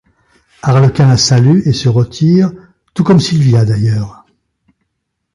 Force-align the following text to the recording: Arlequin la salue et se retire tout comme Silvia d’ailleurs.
Arlequin 0.63 1.07
la 1.09 1.15
salue 1.15 1.59
et 1.67 1.73
se 1.73 1.87
retire 1.87 2.51
tout 2.95 3.03
comme 3.03 3.19
Silvia 3.19 3.65
d’ailleurs. 3.65 4.25